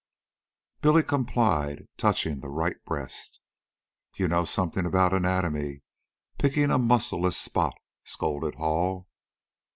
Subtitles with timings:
[0.81, 3.39] Billy complied, touching the right breast.
[4.15, 5.83] "You know something about anatomy,
[6.39, 9.07] picking a muscleless spot," scolded Hall.